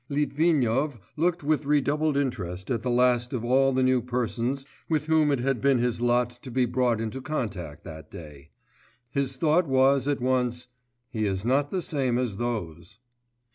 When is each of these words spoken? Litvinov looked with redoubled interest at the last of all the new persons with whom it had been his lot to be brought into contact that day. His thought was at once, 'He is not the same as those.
Litvinov 0.09 0.99
looked 1.15 1.43
with 1.43 1.63
redoubled 1.67 2.17
interest 2.17 2.71
at 2.71 2.81
the 2.81 2.89
last 2.89 3.33
of 3.33 3.45
all 3.45 3.71
the 3.71 3.83
new 3.83 4.01
persons 4.01 4.65
with 4.89 5.05
whom 5.05 5.29
it 5.31 5.37
had 5.37 5.61
been 5.61 5.77
his 5.77 6.01
lot 6.01 6.31
to 6.41 6.49
be 6.49 6.65
brought 6.65 6.99
into 6.99 7.21
contact 7.21 7.83
that 7.83 8.09
day. 8.09 8.49
His 9.11 9.37
thought 9.37 9.67
was 9.67 10.07
at 10.07 10.19
once, 10.19 10.67
'He 11.11 11.27
is 11.27 11.45
not 11.45 11.69
the 11.69 11.83
same 11.83 12.17
as 12.17 12.37
those. 12.37 12.97